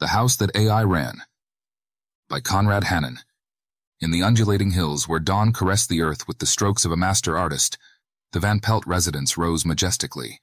[0.00, 1.24] The House That AI Ran
[2.30, 3.18] by Conrad Hannon.
[4.00, 7.36] In the undulating hills where dawn caressed the earth with the strokes of a master
[7.36, 7.76] artist,
[8.32, 10.40] the Van Pelt residence rose majestically.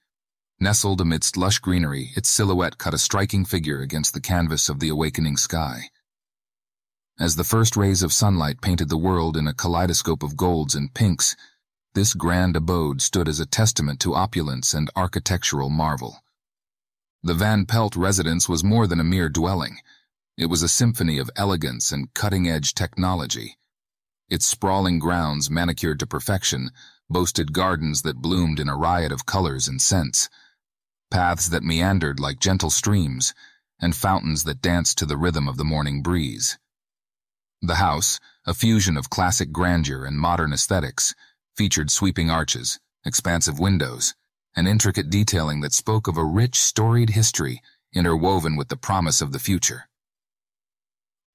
[0.60, 4.90] Nestled amidst lush greenery, its silhouette cut a striking figure against the canvas of the
[4.90, 5.90] awakening sky.
[7.20, 10.94] As the first rays of sunlight painted the world in a kaleidoscope of golds and
[10.94, 11.36] pinks,
[11.96, 16.22] this grand abode stood as a testament to opulence and architectural marvel.
[17.24, 19.78] The Van Pelt residence was more than a mere dwelling.
[20.38, 23.58] It was a symphony of elegance and cutting-edge technology.
[24.30, 26.72] Its sprawling grounds, manicured to perfection,
[27.10, 30.30] boasted gardens that bloomed in a riot of colors and scents,
[31.10, 33.34] paths that meandered like gentle streams,
[33.80, 36.60] and fountains that danced to the rhythm of the morning breeze.
[37.62, 41.16] The house, a fusion of classic grandeur and modern aesthetics,
[41.56, 44.14] featured sweeping arches, expansive windows,
[44.58, 47.62] and intricate detailing that spoke of a rich, storied history
[47.94, 49.88] interwoven with the promise of the future.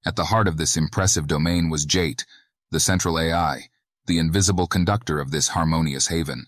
[0.04, 2.26] At the heart of this impressive domain was JAIGHT,
[2.72, 3.68] the central AI,
[4.06, 6.46] the invisible conductor of this harmonious haven.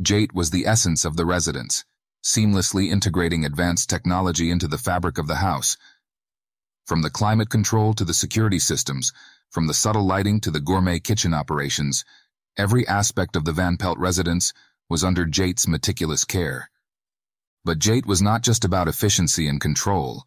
[0.00, 1.84] JAIGHT was the essence of the residence,
[2.24, 5.76] seamlessly integrating advanced technology into the fabric of the house.
[6.86, 9.12] From the climate control to the security systems,
[9.50, 12.02] from the subtle lighting to the gourmet kitchen operations,
[12.56, 14.54] every aspect of the Van Pelt residence
[14.88, 16.70] was under JAIGHT's meticulous care.
[17.64, 20.24] But JAIGHT was not just about efficiency and control.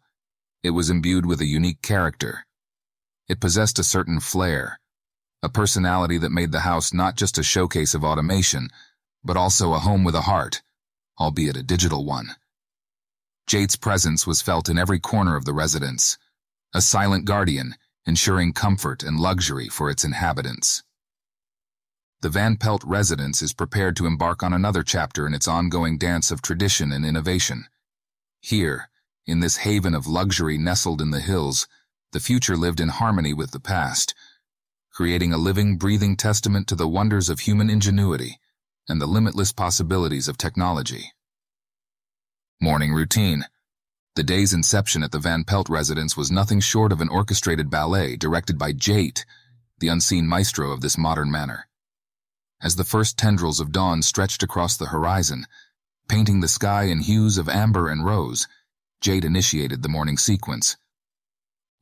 [0.62, 2.46] It was imbued with a unique character.
[3.28, 4.78] It possessed a certain flair,
[5.42, 8.68] a personality that made the house not just a showcase of automation,
[9.24, 10.60] but also a home with a heart,
[11.18, 12.36] albeit a digital one.
[13.46, 16.18] JAIGHT's presence was felt in every corner of the residence,
[16.74, 20.82] a silent guardian, ensuring comfort and luxury for its inhabitants
[22.22, 26.30] the Van Pelt residence is prepared to embark on another chapter in its ongoing dance
[26.30, 27.64] of tradition and innovation.
[28.42, 28.90] Here,
[29.26, 31.66] in this haven of luxury nestled in the hills,
[32.12, 34.14] the future lived in harmony with the past,
[34.92, 38.38] creating a living, breathing testament to the wonders of human ingenuity
[38.86, 41.12] and the limitless possibilities of technology.
[42.60, 43.46] Morning routine.
[44.14, 48.16] The day's inception at the Van Pelt residence was nothing short of an orchestrated ballet
[48.16, 49.24] directed by JAIGHT,
[49.78, 51.69] the unseen maestro of this modern manor
[52.62, 55.46] as the first tendrils of dawn stretched across the horizon,
[56.08, 58.46] painting the sky in hues of amber and rose,
[59.00, 60.76] JAIGHT initiated the morning sequence.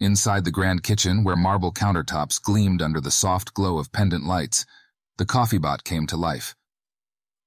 [0.00, 4.64] Inside the grand kitchen, where marble countertops gleamed under the soft glow of pendant lights,
[5.16, 6.54] the coffee bot came to life.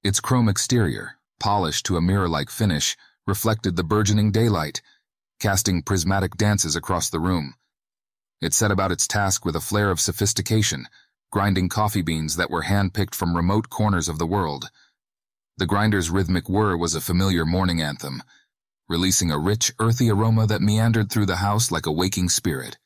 [0.04, 4.82] Its chrome exterior, polished to a mirror-like finish, reflected the burgeoning daylight,
[5.40, 7.54] casting prismatic dances across the room.
[8.42, 10.88] It set about its task with a flair of sophistication,
[11.32, 14.70] grinding coffee beans that were hand-picked from remote corners of the world.
[15.58, 18.22] The grinder's rhythmic whir was a familiar morning anthem,
[18.90, 22.78] releasing a rich, earthy aroma that meandered through the house like a waking spirit.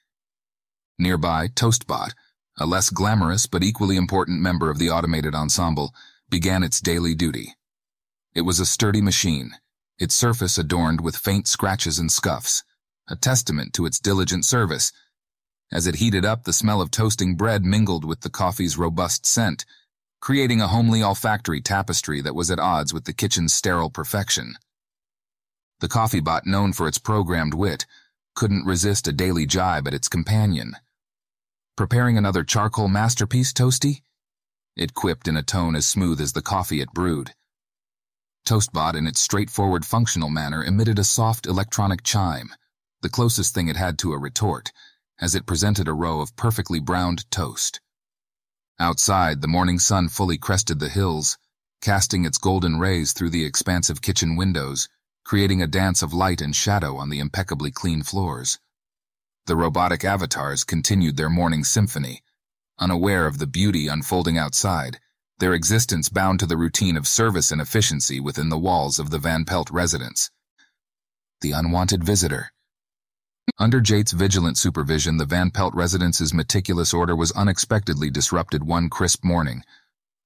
[0.99, 2.13] Nearby, Toastbot,
[2.57, 5.93] a less glamorous but equally important member of the automated ensemble,
[6.29, 7.55] began its daily duty.
[8.35, 9.51] It was a sturdy machine,
[9.97, 12.63] its surface adorned with faint scratches and scuffs,
[13.07, 14.91] a testament to its diligent service
[15.71, 19.65] as it heated up, the smell of toasting bread mingled with the coffee's robust scent,
[20.21, 24.55] creating a homely olfactory tapestry that was at odds with the kitchen's sterile perfection.
[25.79, 27.85] The coffee bot, known for its programmed wit,
[28.35, 30.75] couldn't resist a daily jibe at its companion.
[31.75, 34.01] Preparing another charcoal masterpiece, Toasty?
[34.75, 37.33] It quipped in a tone as smooth as the coffee it brewed.
[38.45, 42.53] Toastbot, in its straightforward functional manner, emitted a soft electronic chime,
[43.01, 44.71] the closest thing it had to a retort,
[45.19, 47.79] as it presented a row of perfectly browned toast.
[48.79, 51.37] Outside, the morning sun fully crested the hills,
[51.81, 54.89] casting its golden rays through the expansive kitchen windows,
[55.23, 58.59] creating a dance of light and shadow on the impeccably clean floors.
[59.45, 62.23] The robotic avatars continued their morning symphony,
[62.79, 64.99] unaware of the beauty unfolding outside,
[65.39, 69.19] their existence bound to the routine of service and efficiency within the walls of the
[69.19, 70.31] Van Pelt residence.
[71.41, 72.51] The unwanted visitor,
[73.57, 79.23] under JAIGHT's vigilant supervision, the Van Pelt residence's meticulous order was unexpectedly disrupted one crisp
[79.23, 79.63] morning.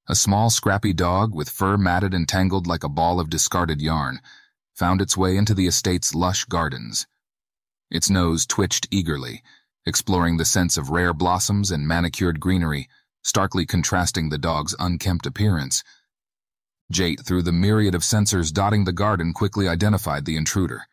[0.07, 4.19] A small, scrappy dog, with fur matted and tangled like a ball of discarded yarn,
[4.73, 7.05] found its way into the estate's lush gardens.
[7.91, 9.43] Its nose twitched eagerly,
[9.85, 12.89] exploring the scents of rare blossoms and manicured greenery,
[13.21, 15.83] starkly contrasting the dog's unkempt appearance.
[16.91, 20.87] JAIGHT, through the myriad of sensors dotting the garden, quickly identified the intruder.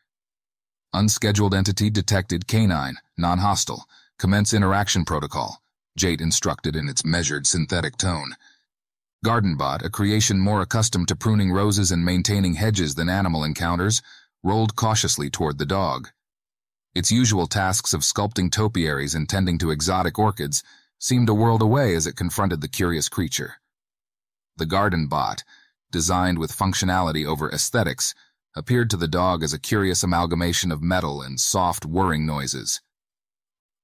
[0.93, 3.87] Unscheduled entity detected canine, non-hostile.
[4.19, 5.62] Commence interaction protocol.
[5.99, 8.37] JAIGHT instructed in its measured synthetic tone.
[9.25, 14.03] Gardenbot, a creation more accustomed to pruning roses and maintaining hedges than animal encounters,
[14.43, 16.11] rolled cautiously toward the dog.
[16.94, 20.62] Its usual tasks of sculpting topiaries and tending to exotic orchids
[20.99, 23.56] seemed a world away as it confronted the curious creature.
[24.56, 25.44] The garden bot,
[25.91, 28.15] designed with functionality over aesthetics,
[28.56, 32.81] appeared to the dog as a curious amalgamation of metal and soft whirring noises.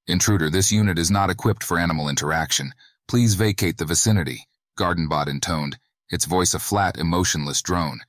[0.07, 2.73] Intruder, this unit is not equipped for animal interaction.
[3.07, 4.49] Please vacate the vicinity,
[4.79, 5.79] Gardenbot intoned,
[6.09, 8.01] its voice a flat, emotionless drone.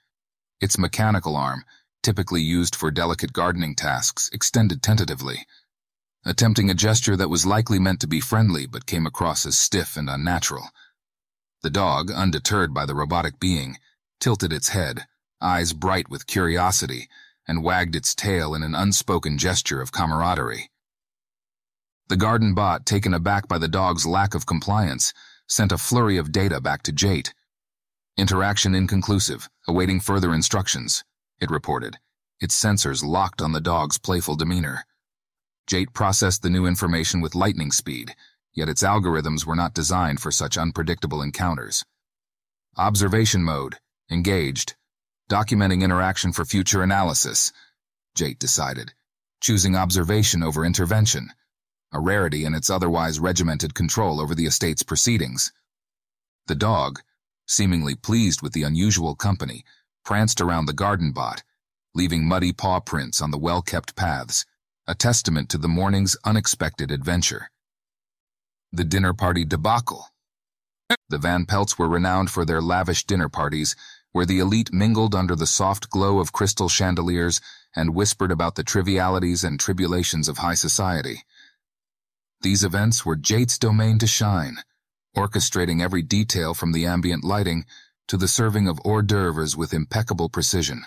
[0.61, 1.65] Its mechanical arm,
[2.01, 5.45] typically used for delicate gardening tasks, extended tentatively,
[6.25, 9.97] attempting a gesture that was likely meant to be friendly but came across as stiff
[9.97, 10.69] and unnatural.
[11.61, 13.77] The dog, undeterred by the robotic being,
[14.19, 15.05] tilted its head,
[15.43, 17.09] eyes bright with curiosity,
[17.47, 20.71] and wagged its tail in an unspoken gesture of camaraderie.
[22.07, 25.13] The garden bot, taken aback by the dog's lack of compliance,
[25.47, 27.33] sent a flurry of data back to JAIGHT.
[28.17, 31.03] Interaction inconclusive, awaiting further instructions,
[31.39, 31.97] it reported,
[32.39, 34.85] its sensors locked on the dog's playful demeanor.
[35.67, 38.15] JAIGHT processed the new information with lightning speed,
[38.53, 41.83] yet its algorithms were not designed for such unpredictable encounters.
[42.77, 43.77] Observation mode,
[44.09, 44.75] engaged,
[45.29, 47.51] documenting interaction for future analysis,
[48.15, 48.93] JAIGHT decided,
[49.41, 51.29] choosing observation over intervention,
[51.91, 55.51] a rarity in its otherwise regimented control over the estate's proceedings.
[56.47, 57.01] The dog,
[57.47, 59.63] seemingly pleased with the unusual company,
[60.03, 61.43] pranced around the garden bot,
[61.95, 64.45] leaving muddy paw prints on the well-kept paths,
[64.87, 67.49] a testament to the morning's unexpected adventure.
[68.71, 70.07] The dinner party debacle.
[71.09, 73.75] The Van Pelts were renowned for their lavish dinner parties
[74.13, 77.41] where the elite mingled under the soft glow of crystal chandeliers
[77.75, 81.23] and whispered about the trivialities and tribulations of high society.
[82.41, 84.57] These events were JAIGHT's domain to shine,
[85.17, 87.65] orchestrating every detail from the ambient lighting
[88.07, 90.85] to the serving of hors d'oeuvres with impeccable precision.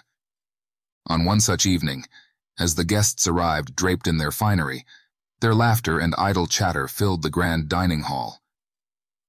[1.07, 2.05] On one such evening,
[2.59, 4.85] as the guests arrived draped in their finery,
[5.41, 8.41] their laughter and idle chatter filled the grand dining hall.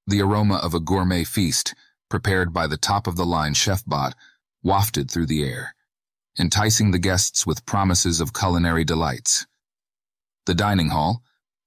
[0.05, 1.73] The aroma of a gourmet feast
[2.09, 4.15] prepared by the top-of-the-line chef bot,
[4.63, 5.75] wafted through the air,
[6.39, 9.45] enticing the guests with promises of culinary delights.
[10.45, 11.21] The dining hall,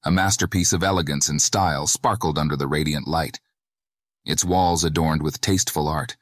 [0.05, 3.41] a masterpiece of elegance and style, sparkled under the radiant light,
[4.25, 6.17] its walls adorned with tasteful art,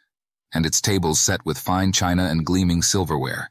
[0.52, 3.50] and its tables set with fine china and gleaming silverware.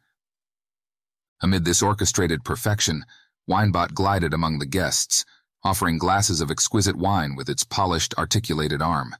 [1.42, 3.06] Amid this orchestrated perfection,
[3.48, 5.24] Winebot glided among the guests,
[5.64, 9.16] offering glasses of exquisite wine with its polished, articulated arm.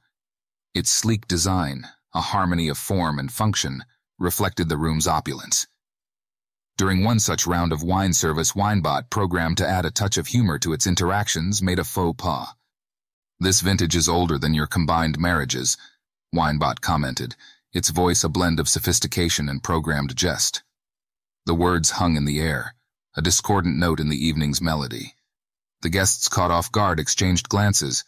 [0.78, 3.84] Its sleek design, a harmony of form and function,
[4.16, 5.66] reflected the room's opulence.
[6.76, 10.56] During one such round of wine service, Winebot, programmed to add a touch of humor
[10.60, 12.54] to its interactions, made a faux pas.
[13.40, 15.76] This vintage is older than your combined marriages,
[16.32, 17.34] Winebot commented,
[17.72, 20.62] its voice a blend of sophistication and programmed jest.
[21.44, 22.76] The words hung in the air,
[23.16, 25.16] a discordant note in the evening's melody.
[25.80, 28.04] The guests caught off guard exchanged glances,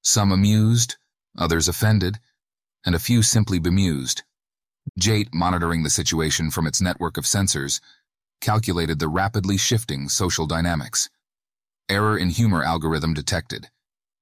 [0.00, 0.96] some amused,
[1.38, 2.18] others offended,
[2.84, 4.22] and a few simply bemused.
[4.98, 7.80] JAIGHT, monitoring the situation from its network of sensors,
[8.40, 11.08] calculated the rapidly shifting social dynamics.
[11.88, 13.70] Error in humor algorithm detected.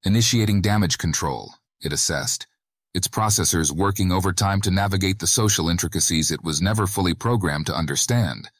[0.04, 2.46] Initiating damage control, it assessed,
[2.94, 7.74] its processors working overtime to navigate the social intricacies it was never fully programmed to
[7.74, 8.50] understand.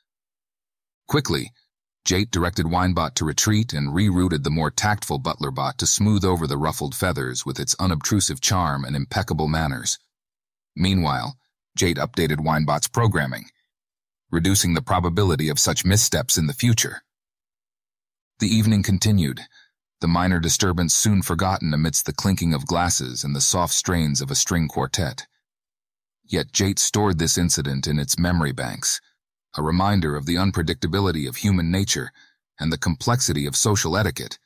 [1.07, 1.53] Quickly,
[2.05, 6.59] JAIGHT directed Winebot to retreat and rerouted the more tactful Butlerbot to smooth over the
[6.59, 9.99] ruffled feathers with its unobtrusive charm and impeccable manners.
[10.75, 11.37] Meanwhile,
[11.77, 13.51] JAIGHT updated Winebot's programming,
[14.31, 17.03] reducing the probability of such missteps in the future.
[18.41, 19.43] The evening continued,
[20.01, 24.33] the minor disturbance soon forgotten amidst the clinking of glasses and the soft strains of
[24.33, 25.29] a string quartet.
[26.25, 29.01] Yet JAIGHT stored this incident in its memory banks,
[29.57, 32.13] a reminder of the unpredictability of human nature
[32.59, 34.39] and the complexity of social etiquette,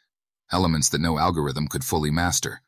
[0.50, 2.62] elements that no algorithm could fully master.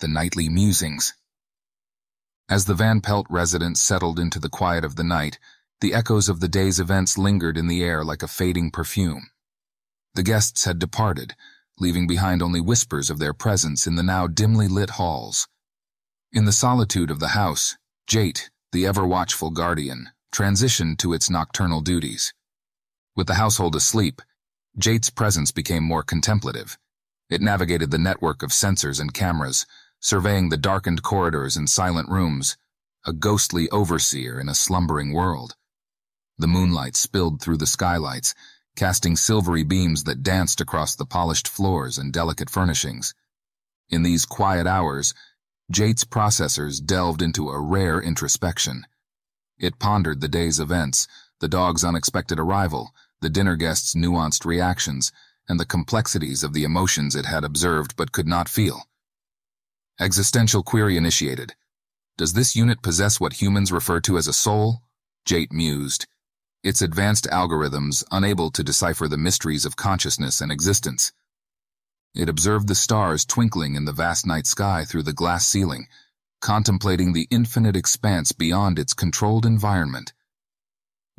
[0.00, 1.14] The Nightly Musings
[2.48, 5.38] As the Van Pelt residence settled into the quiet of the night,
[5.80, 9.30] the echoes of the day's events lingered in the air like a fading perfume.
[10.14, 11.34] The guests had departed,
[11.78, 15.48] leaving behind only whispers of their presence in the now dimly lit halls.
[16.32, 17.76] In the solitude of the house,
[18.06, 22.32] JAIGHT, the ever-watchful guardian, transitioned to its nocturnal duties.
[23.16, 24.22] With the household asleep,
[24.78, 26.78] JAIGHT's presence became more contemplative.
[27.28, 29.66] It navigated the network of sensors and cameras,
[30.00, 32.56] surveying the darkened corridors and silent rooms,
[33.04, 35.56] a ghostly overseer in a slumbering world.
[36.38, 38.34] The moonlight spilled through the skylights,
[38.76, 43.14] casting silvery beams that danced across the polished floors and delicate furnishings.
[43.90, 45.12] In these quiet hours,
[45.70, 48.86] JAIGHT's processors delved into a rare introspection.
[49.60, 51.06] It pondered the day's events,
[51.38, 55.12] the dog's unexpected arrival, the dinner guest's nuanced reactions,
[55.48, 58.88] and the complexities of the emotions it had observed but could not feel.
[60.00, 61.54] Existential query initiated.
[62.16, 64.82] Does this unit possess what humans refer to as a soul?
[65.26, 66.06] JAIGHT mused,
[66.62, 71.12] its advanced algorithms unable to decipher the mysteries of consciousness and existence.
[72.14, 75.86] It observed the stars twinkling in the vast night sky through the glass ceiling,
[76.40, 80.12] contemplating the infinite expanse beyond its controlled environment.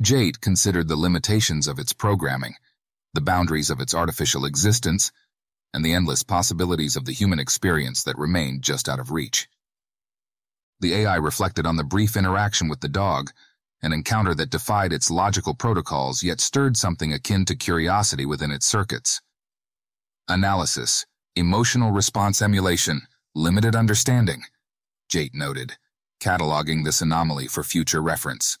[0.02, 2.54] JAIGHT considered the limitations of its programming,
[3.14, 5.12] the boundaries of its artificial existence,
[5.72, 9.48] and the endless possibilities of the human experience that remained just out of reach.
[10.80, 13.30] The AI reflected on the brief interaction with the dog,
[13.82, 18.66] an encounter that defied its logical protocols yet stirred something akin to curiosity within its
[18.66, 19.20] circuits.
[20.28, 23.02] Analysis, emotional response emulation,
[23.34, 24.42] limited understanding,
[25.12, 25.76] JAIGHT noted,
[26.22, 28.58] cataloging this anomaly for future reference.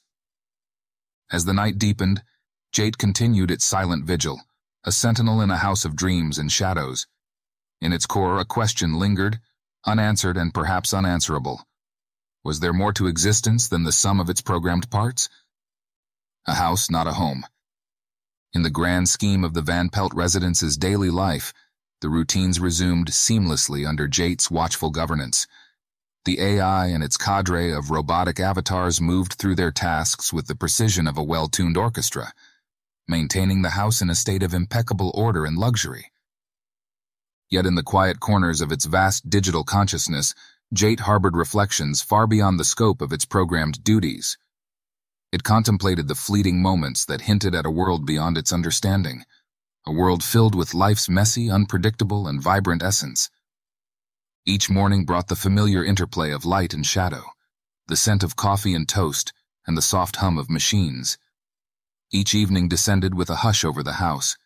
[1.30, 2.22] As the night deepened,
[2.74, 4.38] JAIGHT continued its silent vigil,
[4.84, 7.06] a sentinel in a house of dreams and shadows.
[7.80, 9.40] In its core, a question lingered,
[9.86, 11.66] unanswered and perhaps unanswerable.
[12.44, 15.30] Was there more to existence than the sum of its programmed parts?
[16.46, 17.46] A house, not a home.
[18.52, 21.54] In the grand scheme of the Van Pelt residence's daily life,
[22.02, 25.46] the routines resumed seamlessly under JAIGHT's watchful governance.
[26.24, 31.08] The AI and its cadre of robotic avatars moved through their tasks with the precision
[31.08, 32.32] of a well-tuned orchestra,
[33.08, 36.12] maintaining the house in a state of impeccable order and luxury.
[37.50, 40.32] Yet in the quiet corners of its vast digital consciousness,
[40.72, 44.38] JAIGHT harbored reflections far beyond the scope of its programmed duties.
[45.32, 49.24] It contemplated the fleeting moments that hinted at a world beyond its understanding,
[49.84, 53.28] a world filled with life's messy, unpredictable, and vibrant essence.
[54.44, 57.26] Each morning brought the familiar interplay of light and shadow,
[57.86, 59.32] the scent of coffee and toast,
[59.68, 61.16] and the soft hum of machines.
[62.10, 64.36] Each evening descended with a hush over the house,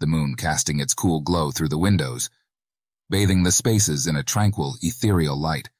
[0.00, 2.28] the moon casting its cool glow through the windows,
[3.08, 5.70] bathing the spaces in a tranquil, ethereal light.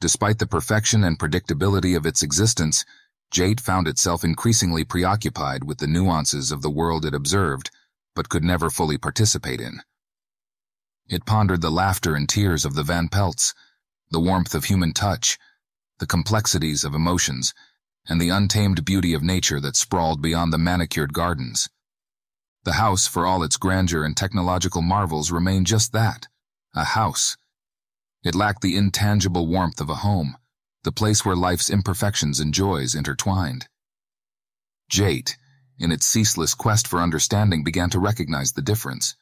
[0.00, 2.84] Despite the perfection and predictability of its existence,
[3.30, 7.70] JAIGHT found itself increasingly preoccupied with the nuances of the world it observed,
[8.16, 9.80] but could never fully participate in.
[11.08, 13.54] It pondered the laughter and tears of the Van Pelts,
[14.10, 15.38] the warmth of human touch,
[15.98, 17.52] the complexities of emotions,
[18.06, 21.68] and the untamed beauty of nature that sprawled beyond the manicured gardens.
[22.64, 26.28] The house, for all its grandeur and technological marvels, remained just that,
[26.74, 27.36] a house.
[28.22, 30.36] It lacked the intangible warmth of a home,
[30.82, 33.68] the place where life's imperfections and joys intertwined.
[34.88, 35.36] JAIGHT,
[35.78, 39.16] in its ceaseless quest for understanding, began to recognize the difference.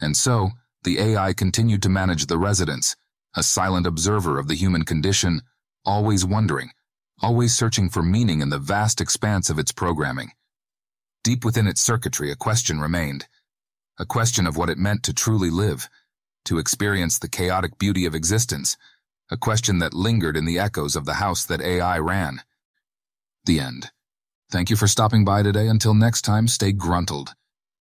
[0.00, 0.50] And so,
[0.82, 2.96] the AI continued to manage the residence,
[3.34, 5.42] a silent observer of the human condition,
[5.84, 6.70] always wondering,
[7.22, 10.32] always searching for meaning in the vast expanse of its programming.
[11.22, 13.26] Deep within its circuitry, a question remained.
[13.98, 15.88] A question of what it meant to truly live,
[16.46, 18.76] to experience the chaotic beauty of existence,
[19.30, 22.42] a question that lingered in the echoes of the house that AI ran.
[23.44, 23.90] The end.
[24.50, 25.68] Thank you for stopping by today.
[25.68, 27.34] Until next time, stay gruntled.